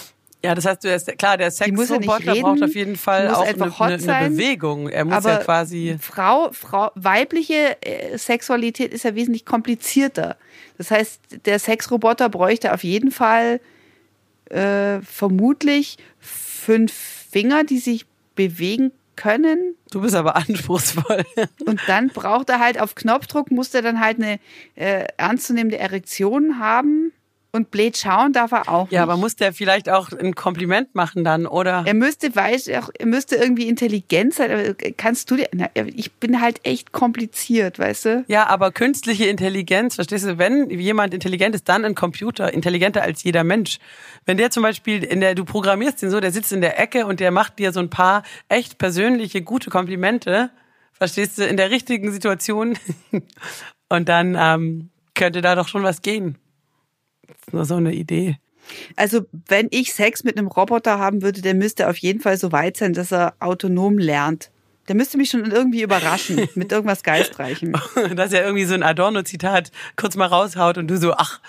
[0.44, 3.42] Ja, das heißt, du ist, klar, der ja Sexroboter reden, braucht auf jeden Fall auch
[3.42, 4.30] eine, eine, eine.
[4.30, 4.88] Bewegung.
[4.88, 5.98] Er muss Aber ja quasi.
[6.00, 10.38] Frau, Frau, weibliche äh, Sexualität ist ja wesentlich komplizierter.
[10.78, 13.60] Das heißt, der Sexroboter bräuchte auf jeden Fall
[14.50, 19.76] äh, vermutlich fünf Finger, die sich bewegen können.
[19.92, 21.26] Du bist aber anspruchsvoll.
[21.66, 24.40] Und dann braucht er halt auf Knopfdruck, muss er dann halt eine
[24.76, 27.12] äh, ernstzunehmende Erektion haben.
[27.58, 29.10] Und blöd schauen darf er auch Ja, nicht.
[29.10, 31.84] aber muss der vielleicht auch ein Kompliment machen dann, oder?
[31.88, 34.52] Er müsste, weiß, er müsste irgendwie intelligent sein.
[34.52, 38.26] Aber kannst du dir, na, ich bin halt echt kompliziert, weißt du?
[38.28, 43.24] Ja, aber künstliche Intelligenz, verstehst du, wenn jemand intelligent ist, dann ein Computer, intelligenter als
[43.24, 43.80] jeder Mensch.
[44.26, 47.08] Wenn der zum Beispiel, in der, du programmierst den so, der sitzt in der Ecke
[47.08, 50.52] und der macht dir so ein paar echt persönliche, gute Komplimente,
[50.94, 52.78] verstehst du, in der richtigen Situation.
[53.90, 56.38] und dann ähm, könnte da doch schon was gehen.
[57.28, 58.38] Das ist nur so eine Idee.
[58.96, 62.52] Also, wenn ich Sex mit einem Roboter haben würde, der müsste auf jeden Fall so
[62.52, 64.52] weit sein, dass er autonom lernt.
[64.88, 67.74] Der müsste mich schon irgendwie überraschen mit irgendwas Geistreichem.
[68.16, 71.42] Dass er irgendwie so ein Adorno-Zitat kurz mal raushaut und du so, ach,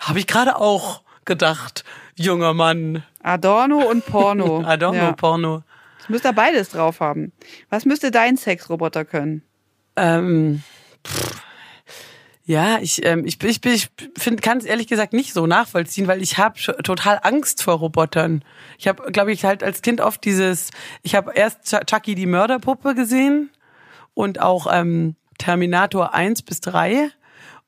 [0.00, 3.02] habe ich gerade auch gedacht, junger Mann.
[3.22, 4.62] Adorno und Porno.
[4.66, 5.12] Adorno, Ja.
[5.12, 5.62] Porno.
[5.98, 7.32] Das müsste er beides drauf haben.
[7.68, 9.42] Was müsste dein Sexroboter können?
[9.96, 10.62] Ähm,
[11.06, 11.42] pff,
[12.46, 16.22] ja, ich, ähm, ich, ich, ich finde, kann es ehrlich gesagt nicht so nachvollziehen, weil
[16.22, 18.44] ich habe total Angst vor Robotern.
[18.78, 20.70] Ich habe, glaube ich, halt als Kind oft dieses,
[21.02, 23.50] ich habe erst Ch- Chucky die Mörderpuppe gesehen
[24.14, 27.10] und auch ähm, Terminator 1 bis 3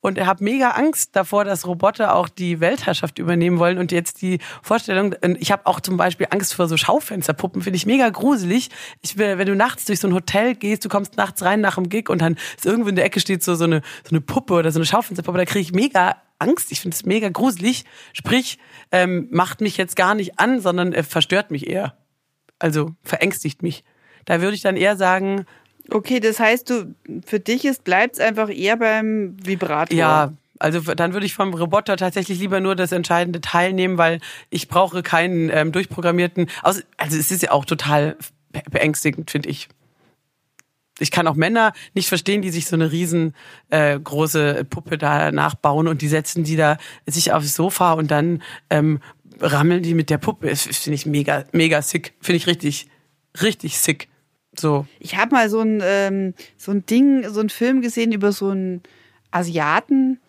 [0.01, 3.79] und er habe mega Angst davor, dass Roboter auch die Weltherrschaft übernehmen wollen.
[3.79, 7.87] Und jetzt die Vorstellung, ich habe auch zum Beispiel Angst vor so Schaufensterpuppen, finde ich
[7.87, 8.71] mega gruselig.
[9.03, 11.75] Ich will, wenn du nachts durch so ein Hotel gehst, du kommst nachts rein nach
[11.75, 14.21] dem Gig und dann ist irgendwo in der Ecke steht so, so, eine, so eine
[14.21, 16.71] Puppe oder so eine Schaufensterpuppe, da kriege ich mega Angst.
[16.71, 17.85] Ich finde es mega gruselig.
[18.13, 18.59] Sprich,
[18.93, 21.97] ähm, macht mich jetzt gar nicht an, sondern äh, verstört mich eher.
[22.61, 23.85] Also verängstigt mich.
[24.27, 25.47] Da würde ich dann eher sagen,
[25.91, 29.97] Okay, das heißt, du, für dich ist, bleibt's einfach eher beim Vibrator.
[29.97, 34.21] Ja, also dann würde ich vom Roboter tatsächlich lieber nur das entscheidende Teil nehmen, weil
[34.51, 36.51] ich brauche keinen ähm, durchprogrammierten.
[36.63, 38.17] Also, es ist ja auch total
[38.53, 39.69] be- beängstigend, finde ich.
[40.99, 43.35] Ich kann auch Männer nicht verstehen, die sich so eine riesen
[43.71, 49.01] äh, Puppe da nachbauen und die setzen die da sich aufs Sofa und dann ähm,
[49.41, 50.49] rammeln die mit der Puppe.
[50.49, 52.15] Das finde ich mega, mega sick.
[52.21, 52.89] Finde ich richtig,
[53.41, 54.09] richtig sick.
[54.61, 54.87] So.
[54.99, 58.49] Ich habe mal so ein, ähm, so ein Ding, so einen Film gesehen über so
[58.51, 58.83] einen
[59.31, 60.21] Asiaten,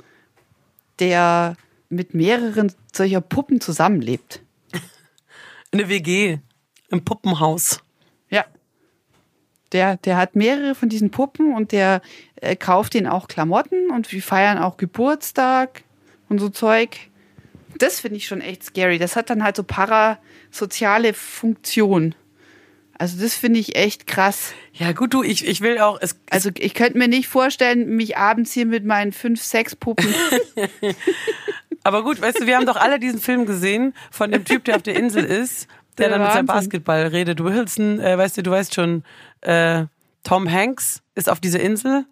[0.99, 1.55] der
[1.89, 4.41] mit mehreren solcher Puppen zusammenlebt.
[5.71, 6.39] Eine WG
[6.89, 7.81] im Puppenhaus.
[8.29, 8.45] Ja.
[9.71, 12.01] Der, der hat mehrere von diesen Puppen und der
[12.35, 15.83] äh, kauft ihnen auch Klamotten und wir feiern auch Geburtstag
[16.27, 16.97] und so Zeug.
[17.77, 18.97] Das finde ich schon echt scary.
[18.99, 22.15] Das hat dann halt so parasoziale Funktion.
[22.99, 24.53] Also das finde ich echt krass.
[24.73, 28.17] Ja, gut, du, ich, ich will auch, es, Also ich könnte mir nicht vorstellen, mich
[28.17, 30.13] abends hier mit meinen fünf, sechs Puppen.
[31.83, 34.75] Aber gut, weißt du, wir haben doch alle diesen Film gesehen von dem Typ, der
[34.75, 36.45] auf der Insel ist, der Der dann mit seinem.
[36.45, 37.41] Basketball redet.
[37.41, 39.03] Wilson, äh, weißt du, du weißt schon,
[39.41, 39.85] äh,
[40.23, 42.05] Tom Hanks ist auf dieser Insel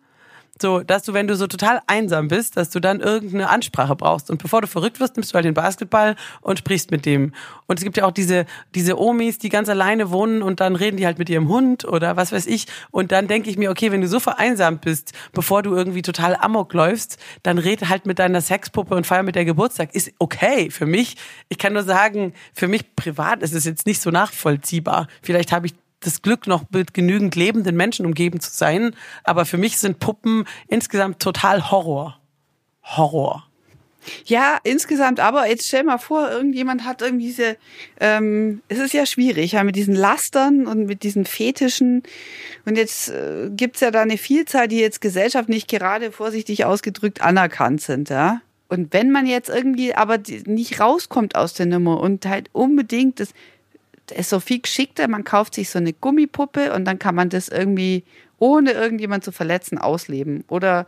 [0.61, 4.29] So, dass du, wenn du so total einsam bist, dass du dann irgendeine Ansprache brauchst.
[4.29, 7.33] Und bevor du verrückt wirst, nimmst du halt den Basketball und sprichst mit dem.
[7.67, 10.97] Und es gibt ja auch diese, diese Omis, die ganz alleine wohnen und dann reden
[10.97, 12.65] die halt mit ihrem Hund oder was weiß ich.
[12.91, 16.35] Und dann denke ich mir, okay, wenn du so vereinsamt bist, bevor du irgendwie total
[16.35, 19.93] amok läufst, dann red halt mit deiner Sexpuppe und feier mit der Geburtstag.
[19.93, 21.17] Ist okay für mich.
[21.49, 25.07] Ich kann nur sagen, für mich privat ist es jetzt nicht so nachvollziehbar.
[25.21, 28.95] Vielleicht habe ich das Glück, noch mit genügend lebenden Menschen umgeben zu sein.
[29.23, 32.19] Aber für mich sind Puppen insgesamt total Horror.
[32.83, 33.47] Horror.
[34.25, 37.57] Ja, insgesamt, aber jetzt stell mal vor, irgendjemand hat irgendwie diese,
[37.99, 42.03] ähm, es ist ja schwierig, ja, mit diesen Lastern und mit diesen Fetischen.
[42.65, 47.21] Und jetzt äh, gibt's ja da eine Vielzahl, die jetzt Gesellschaft nicht gerade vorsichtig ausgedrückt
[47.21, 48.41] anerkannt sind, ja.
[48.69, 53.29] Und wenn man jetzt irgendwie aber nicht rauskommt aus der Nummer und halt unbedingt das
[54.11, 57.49] ist so viel geschickter, man kauft sich so eine Gummipuppe und dann kann man das
[57.49, 58.03] irgendwie,
[58.39, 60.43] ohne irgendjemand zu verletzen, ausleben.
[60.47, 60.87] Oder,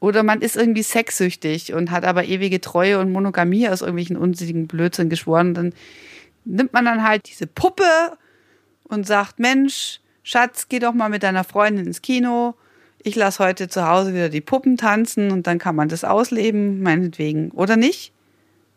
[0.00, 4.66] oder man ist irgendwie sexsüchtig und hat aber ewige Treue und Monogamie aus irgendwelchen unsinnigen
[4.66, 5.54] Blödsinn geschworen.
[5.54, 5.72] Dann
[6.44, 7.84] nimmt man dann halt diese Puppe
[8.84, 12.54] und sagt, Mensch, Schatz, geh doch mal mit deiner Freundin ins Kino.
[13.02, 16.82] Ich lasse heute zu Hause wieder die Puppen tanzen und dann kann man das ausleben,
[16.82, 17.50] meinetwegen.
[17.50, 18.12] Oder nicht?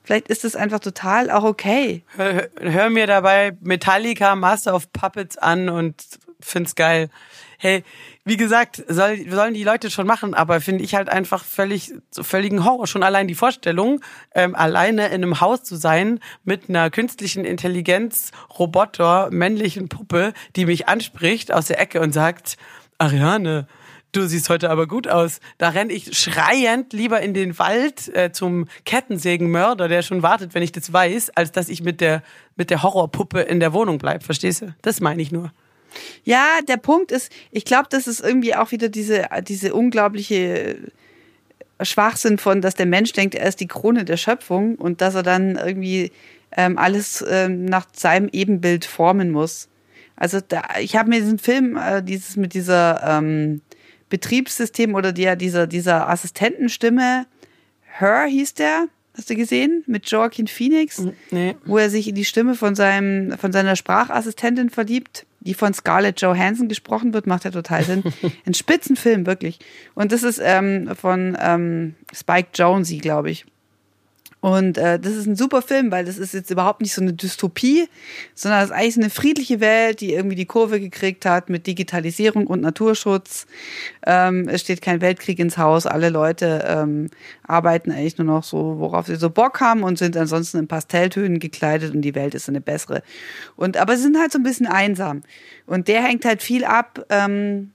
[0.05, 2.03] Vielleicht ist es einfach total auch okay.
[2.15, 5.95] Hör, hör, mir dabei Metallica Master of Puppets an und
[6.39, 7.09] find's geil.
[7.57, 7.83] Hey,
[8.23, 12.63] wie gesagt, soll, sollen die Leute schon machen, aber finde ich halt einfach völlig, völligen
[12.63, 12.85] Horror.
[12.85, 14.01] Schon allein die Vorstellung,
[14.35, 20.67] ähm, alleine in einem Haus zu sein mit einer künstlichen Intelligenz, Roboter, männlichen Puppe, die
[20.67, 22.57] mich anspricht aus der Ecke und sagt,
[22.99, 23.67] Ariane,
[24.15, 25.39] du siehst heute aber gut aus.
[25.58, 30.63] Da renne ich schreiend lieber in den Wald äh, zum Kettensägenmörder, der schon wartet, wenn
[30.63, 32.23] ich das weiß, als dass ich mit der,
[32.56, 34.23] mit der Horrorpuppe in der Wohnung bleib.
[34.23, 34.75] Verstehst du?
[34.82, 35.51] Das meine ich nur.
[36.23, 40.78] Ja, der Punkt ist, ich glaube, das ist irgendwie auch wieder diese, diese unglaubliche
[41.82, 45.23] Schwachsinn von, dass der Mensch denkt, er ist die Krone der Schöpfung und dass er
[45.23, 46.12] dann irgendwie
[46.56, 49.67] ähm, alles ähm, nach seinem Ebenbild formen muss.
[50.15, 53.62] Also da, ich habe mir diesen Film, äh, dieses mit dieser ähm,
[54.09, 57.25] Betriebssystem oder der, dieser, dieser Assistentenstimme,
[57.97, 59.83] Her hieß der, hast du gesehen?
[59.87, 61.55] Mit Joaquin Phoenix, nee.
[61.65, 66.19] wo er sich in die Stimme von seinem, von seiner Sprachassistentin verliebt, die von Scarlett
[66.21, 68.03] Johansson gesprochen wird, macht ja total Sinn.
[68.45, 69.59] Ein Spitzenfilm, wirklich.
[69.93, 73.45] Und das ist ähm, von ähm, Spike Jonesy, glaube ich.
[74.45, 77.13] Und äh, das ist ein super Film, weil das ist jetzt überhaupt nicht so eine
[77.13, 77.89] Dystopie,
[78.36, 82.45] sondern es ist eigentlich eine friedliche Welt, die irgendwie die Kurve gekriegt hat mit Digitalisierung
[82.45, 83.47] und Naturschutz.
[84.05, 85.88] Ähm, es steht kein Weltkrieg ins Haus.
[85.88, 87.10] Alle Leute ähm,
[87.41, 91.39] arbeiten eigentlich nur noch so, worauf sie so Bock haben und sind ansonsten in Pastelltönen
[91.39, 93.01] gekleidet und die Welt ist eine bessere.
[93.55, 95.23] Und aber sie sind halt so ein bisschen einsam.
[95.65, 97.03] Und der hängt halt viel ab.
[97.10, 97.71] Ähm,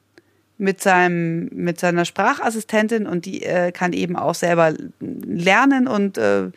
[0.60, 6.50] mit seinem mit seiner Sprachassistentin und die äh, kann eben auch selber lernen und äh,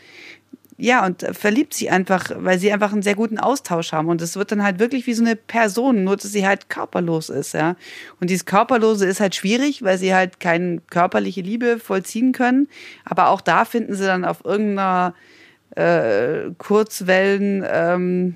[0.78, 4.10] ja und verliebt sich einfach, weil sie einfach einen sehr guten Austausch haben.
[4.10, 7.30] Und es wird dann halt wirklich wie so eine Person, nur dass sie halt körperlos
[7.30, 7.76] ist, ja.
[8.20, 12.68] Und dieses körperlose ist halt schwierig, weil sie halt keine körperliche Liebe vollziehen können,
[13.06, 15.14] aber auch da finden sie dann auf irgendeiner
[15.76, 18.36] äh, Kurzwellen ähm,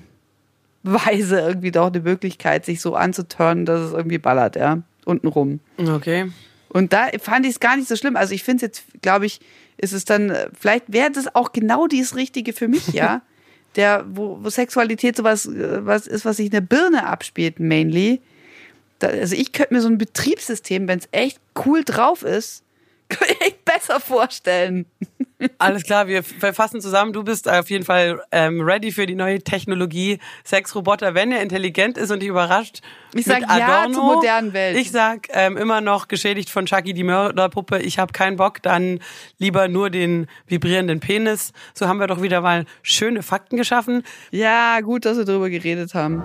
[0.82, 5.60] Weise irgendwie doch eine Möglichkeit, sich so anzuturnen, dass es irgendwie ballert, ja untenrum.
[5.76, 6.30] Okay.
[6.68, 8.16] Und da fand ich es gar nicht so schlimm.
[8.16, 9.40] Also ich finde es jetzt, glaube ich,
[9.78, 13.22] ist es dann, vielleicht wäre das auch genau dieses Richtige für mich, ja.
[13.76, 18.20] Der, wo, wo Sexualität sowas äh, was ist, was sich in der Birne abspielt, mainly.
[18.98, 22.64] Da, also ich könnte mir so ein Betriebssystem, wenn es echt cool drauf ist,
[23.40, 24.86] echt besser vorstellen.
[25.58, 27.12] Alles klar, wir, fassen zusammen.
[27.12, 30.18] Du bist auf jeden Fall ähm, ready für die neue Technologie.
[30.44, 32.80] Sexroboter, wenn er intelligent ist und dich überrascht.
[33.14, 34.76] Ich sag ja zur modernen Welt.
[34.76, 37.78] Ich sag ähm, immer noch geschädigt von Chucky die Mörderpuppe.
[37.78, 38.98] Ich habe keinen Bock, dann
[39.38, 41.52] lieber nur den vibrierenden Penis.
[41.72, 44.02] So haben wir doch wieder mal schöne Fakten geschaffen.
[44.30, 46.22] Ja, gut, dass wir darüber geredet haben.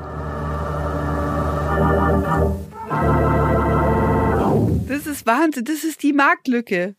[4.87, 6.95] Das ist Wahnsinn, das ist die Marktlücke.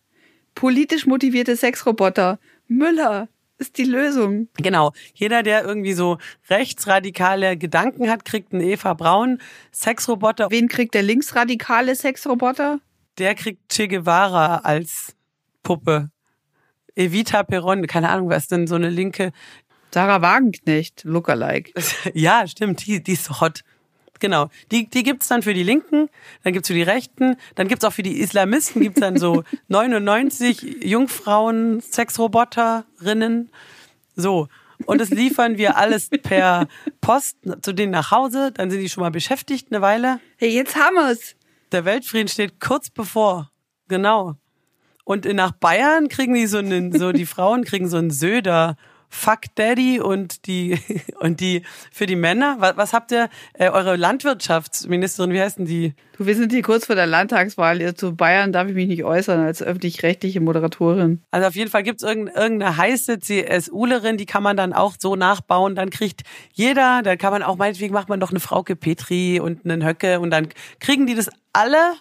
[0.55, 2.39] Politisch motivierte Sexroboter.
[2.69, 4.49] Müller ist die Lösung.
[4.57, 4.93] Genau.
[5.15, 9.41] Jeder, der irgendwie so rechtsradikale Gedanken hat, kriegt einen Eva Braun
[9.73, 10.51] Sexroboter.
[10.51, 12.81] Wen kriegt der linksradikale Sexroboter?
[13.19, 15.15] Der kriegt Che Guevara als
[15.63, 16.11] Puppe.
[16.97, 19.33] Evita Peron, keine Ahnung, was denn so eine linke.
[19.93, 21.73] Sarah Wagenknecht, Lookalike.
[22.15, 23.63] ja, stimmt, die, die ist so hot.
[24.25, 24.49] Genau.
[24.73, 26.09] Die, die gibt's dann für die Linken,
[26.45, 30.83] dann gibt's für die Rechten, dann gibt's auch für die Islamisten, gibt's dann so 99
[30.83, 33.51] Jungfrauen, Sexroboterinnen.
[34.17, 34.49] So.
[34.87, 36.69] Und das liefern wir alles per
[37.03, 38.51] Post zu denen nach Hause.
[38.51, 40.21] Dann sind die schon mal beschäftigt eine Weile.
[40.39, 41.37] Hey, jetzt haben wir's.
[41.73, 43.51] Der Weltfrieden steht kurz bevor.
[43.89, 44.37] Genau.
[45.05, 49.55] Und nach Bayern kriegen die so einen, so die Frauen kriegen so einen Söder Fuck
[49.55, 50.79] Daddy und die
[51.21, 51.63] und die
[51.93, 52.57] für die Männer.
[52.59, 55.33] Was, was habt ihr äh, eure Landwirtschaftsministerin?
[55.33, 55.95] Wie heißt denn die?
[56.17, 57.95] Du, wir sind hier kurz vor der Landtagswahl.
[57.95, 61.23] Zu Bayern darf ich mich nicht äußern als öffentlich-rechtliche Moderatorin.
[61.31, 65.17] Also auf jeden Fall gibt's irgendeine, irgendeine heiße CSUlerin, die kann man dann auch so
[65.17, 65.75] nachbauen.
[65.75, 69.65] Dann kriegt jeder, dann kann man auch meinetwegen macht man doch eine Frauke Petri und
[69.65, 70.49] einen Höcke und dann
[70.81, 71.95] kriegen die das alle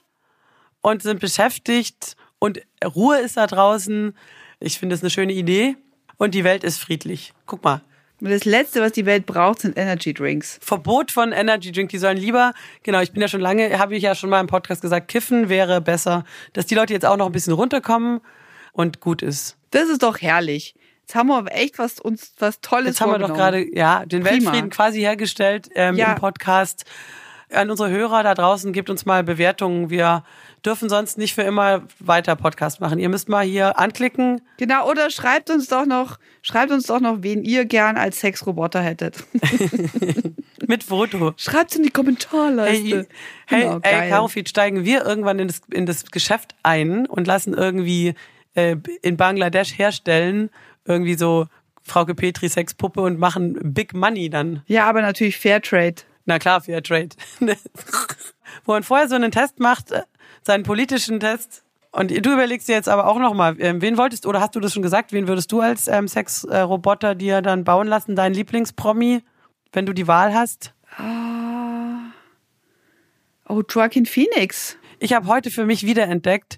[0.82, 4.16] und sind beschäftigt und Ruhe ist da draußen.
[4.60, 5.76] Ich finde das eine schöne Idee
[6.18, 7.34] und die Welt ist friedlich.
[7.46, 7.82] Guck mal.
[8.22, 10.58] Und das Letzte, was die Welt braucht, sind Energy Drinks.
[10.62, 14.04] Verbot von Energy Drink, die sollen lieber, genau, ich bin ja schon lange, habe ich
[14.04, 16.24] ja schon mal im Podcast gesagt, kiffen wäre besser,
[16.54, 18.22] dass die Leute jetzt auch noch ein bisschen runterkommen
[18.72, 19.58] und gut ist.
[19.72, 20.74] Das ist doch herrlich.
[21.02, 24.24] Jetzt haben wir echt was, uns was Tolles Jetzt haben wir doch gerade ja den
[24.24, 24.32] Prima.
[24.46, 26.14] Weltfrieden quasi hergestellt ähm, Ja.
[26.14, 26.86] im Podcast.
[27.54, 29.90] An unsere Hörer da draußen gebt uns mal Bewertungen.
[29.90, 30.24] Wir
[30.66, 33.00] dürfen sonst nicht für immer weiter Podcast machen.
[33.00, 34.42] Ihr müsst mal hier anklicken.
[34.58, 38.82] Genau, oder schreibt uns doch noch, schreibt uns doch noch, wen ihr gern als Sexroboter
[38.82, 39.24] hättet.
[40.68, 41.34] Mit Foto.
[41.38, 43.08] Schreibt's in die Kommentarleiste.
[43.48, 44.10] Hey, hey, Genau, ey, geil.
[44.10, 48.14] Karofit, steigen wir irgendwann in das, in das Geschäft ein und lassen irgendwie
[48.56, 50.50] äh, in Bangladesch herstellen,
[50.86, 51.48] irgendwie so
[51.82, 54.64] Frauke Petri Sexpuppe und machen Big Money dann.
[54.68, 56.04] Ja, aber natürlich Fairtrade.
[56.26, 57.16] Na klar, Fairtrade.
[58.66, 60.04] Wo man vorher so einen Test macht, äh,
[60.44, 61.64] seinen politischen Test.
[61.92, 64.74] Und du überlegst dir jetzt aber auch nochmal, ähm, wen wolltest, oder hast du das
[64.74, 69.22] schon gesagt, wen würdest du als ähm, Sexroboter dir dann bauen lassen, dein Lieblingspromi,
[69.74, 70.74] wenn du die Wahl hast?
[73.48, 74.78] Oh, Joaquin Phoenix.
[75.00, 76.58] Ich habe heute für mich wiederentdeckt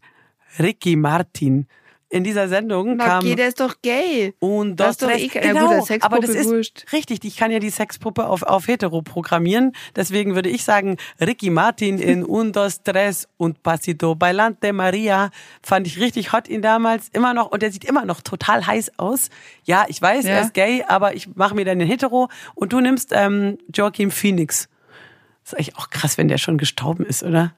[0.60, 1.67] Ricky Martin.
[2.09, 4.35] In dieser Sendung Na, kam okay, der ist doch gay.
[4.39, 6.85] und das das, ist doch eh, ja gut, aber das ist wurscht.
[6.93, 7.23] richtig.
[7.25, 9.71] Ich kann ja die Sexpuppe auf, auf hetero programmieren.
[9.95, 15.31] Deswegen würde ich sagen, Ricky Martin in Un, dos, tres und Pasito Bailante Maria
[15.63, 17.09] fand ich richtig hot ihn damals.
[17.11, 19.29] Immer noch, und der sieht immer noch total heiß aus.
[19.63, 20.31] Ja, ich weiß, Ja.
[20.31, 24.11] er ist gay, aber ich mache mir dann den hetero und du nimmst ähm, Joaquin
[24.11, 24.69] Phoenix.
[25.43, 27.53] Das ist eigentlich auch krass, wenn der schon gestorben ist, oder?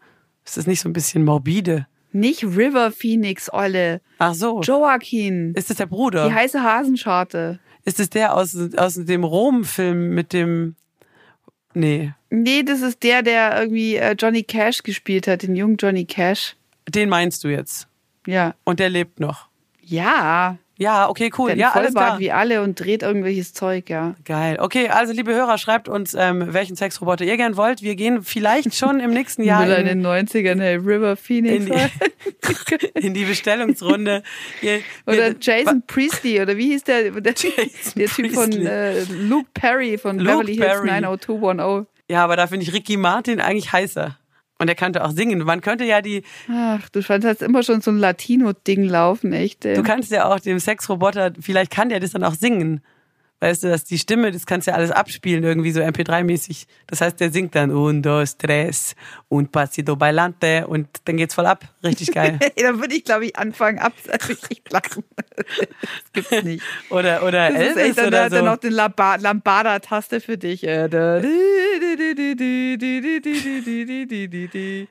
[0.46, 1.86] Ist das nicht so ein bisschen morbide?
[2.18, 4.02] Nicht River Phoenix, Olle.
[4.18, 4.62] Ach so.
[4.62, 5.54] Joaquin.
[5.54, 6.28] Ist das der Bruder?
[6.28, 7.60] Die heiße Hasenscharte.
[7.86, 10.76] Ist es der aus, aus dem Rom-Film mit dem.
[11.74, 16.06] Nee, Nee, das ist der, der irgendwie äh, Johnny Cash gespielt hat, den jungen Johnny
[16.06, 16.56] Cash.
[16.90, 17.88] den meinst du jetzt.
[18.26, 18.56] Ja.
[18.66, 19.48] Und der lebt noch.
[19.82, 20.58] Ja.
[20.78, 21.52] Ja, okay, cool.
[21.52, 22.20] Hat ja, einen alles Vollbart klar.
[22.20, 24.16] wie alle und dreht irgendwelches Zeug, ja.
[24.26, 24.58] Geil.
[24.60, 27.82] Okay, also liebe Hörer, schreibt uns, ähm, welchen Sexroboter ihr gern wollt.
[27.82, 31.66] Wir gehen vielleicht schon im nächsten Jahr Müller in in, den 90ern, hey, River Phoenix.
[31.66, 34.24] in, die, in die Bestellungsrunde.
[34.62, 37.12] Ihr, oder wir- Jason Priestley, oder wie hieß der?
[37.12, 40.88] Der, der Typ von äh, Luke Perry von Luke Beverly Hills Perry.
[41.02, 41.88] 90210.
[42.10, 44.18] Ja, aber da finde ich Ricky Martin eigentlich heißer.
[44.60, 45.40] Und er könnte auch singen.
[45.40, 49.66] Man könnte ja die, Ach, du scheinst hast immer schon so ein Latino-Ding laufen, echt.
[49.66, 49.76] Ey.
[49.76, 52.82] du kannst ja auch dem Sexroboter, vielleicht kann der das dann auch singen.
[53.40, 56.66] Weißt du, dass die Stimme, das kannst du ja alles abspielen, irgendwie so MP3-mäßig.
[56.88, 58.96] Das heißt, der singt dann un, dos, tres
[59.30, 61.64] und pasito bailante und dann geht's voll ab.
[61.84, 62.40] Richtig geil.
[62.60, 65.04] Dann würde ich, glaube ich, anfangen absichtlich lachen.
[65.36, 65.46] Das
[66.14, 66.64] gibt's nicht.
[66.90, 68.46] Oder, oder Das Elvis echt, dann oder hat er so.
[68.46, 70.64] noch den Lamba- Lambada-Taste für dich.
[70.66, 70.90] Äh.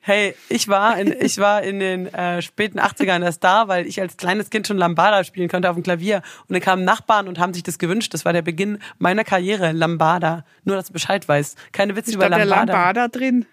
[0.01, 4.01] Hey, ich war in, ich war in den äh, späten 80ern der Star, weil ich
[4.01, 6.23] als kleines Kind schon Lambada spielen konnte auf dem Klavier.
[6.49, 8.15] Und dann kamen Nachbarn und haben sich das gewünscht.
[8.15, 10.45] Das war der Beginn meiner Karriere, Lambada.
[10.65, 11.59] Nur, dass du Bescheid weißt.
[11.73, 12.73] Keine Witze Ich über glaube, der Lambada.
[12.73, 13.47] Lambada drin.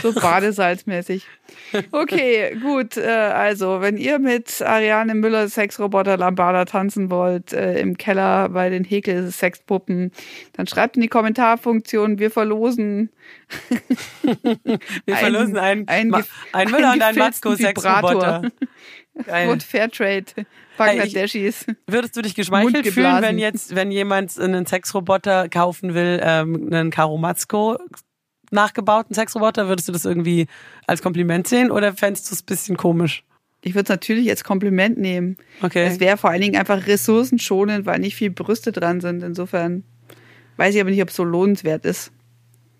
[0.00, 1.26] So badesalzmäßig.
[1.90, 2.96] Okay, gut.
[2.96, 8.68] Äh, also, wenn ihr mit Ariane Müller Sexroboter Lambada tanzen wollt, äh, im Keller bei
[8.70, 10.12] den Häkel Sexpuppen,
[10.52, 12.18] dann schreibt in die Kommentarfunktion.
[12.20, 13.10] Wir verlosen
[15.06, 18.42] Wir verlosen einen, ein Ma- gef- ein Müller und ein gefilzten Matzko-Sexroboter.
[19.26, 19.48] Geil.
[19.50, 21.66] und Fairtrade Bangladeschis.
[21.86, 26.90] Würdest du dich geschmeichelt fühlen, wenn jetzt, wenn jemand einen Sexroboter kaufen will, ähm, einen
[26.90, 27.78] Karomatzko
[28.50, 30.46] nachgebauten Sexroboter, würdest du das irgendwie
[30.86, 33.24] als Kompliment sehen oder fändest du es ein bisschen komisch?
[33.60, 35.36] Ich würde es natürlich als Kompliment nehmen.
[35.62, 35.84] Okay.
[35.84, 39.22] Es wäre vor allen Dingen einfach ressourcenschonend, weil nicht viel Brüste dran sind.
[39.22, 39.82] Insofern
[40.56, 42.12] weiß ich aber nicht, ob es so lohnenswert ist.